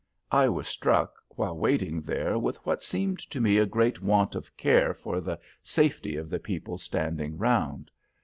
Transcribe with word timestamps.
I 0.31 0.49
was 0.49 0.67
struck, 0.67 1.13
while 1.35 1.55
waiting 1.55 2.01
there, 2.01 2.39
with 2.39 2.57
what 2.65 2.81
seemed 2.81 3.19
to 3.19 3.39
me 3.39 3.59
a 3.59 3.67
great 3.67 4.01
want 4.01 4.33
of 4.33 4.57
care 4.57 4.95
for 4.95 5.21
the 5.21 5.39
safety 5.61 6.15
of 6.15 6.27
the 6.27 6.39
people 6.39 6.79
standing 6.79 7.37
round. 7.37 7.91